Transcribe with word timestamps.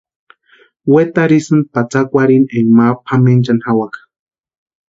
Wetarhisïnti 0.93 1.69
patsakwarhini 1.73 2.47
énka 2.57 2.73
ma 2.77 2.85
pʼamenchani 3.05 3.61
jawaka. 3.63 3.99